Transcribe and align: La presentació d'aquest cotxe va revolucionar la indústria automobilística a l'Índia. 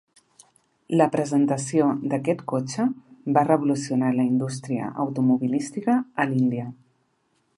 La 0.99 1.05
presentació 1.15 1.89
d'aquest 2.13 2.41
cotxe 2.53 2.87
va 3.37 3.45
revolucionar 3.49 4.11
la 4.17 4.27
indústria 4.31 4.89
automobilística 5.07 6.01
a 6.25 6.31
l'Índia. 6.33 6.67